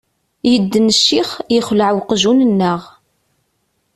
[0.51, 2.81] Yedden ccix, yexleε uqjun-nneɣ.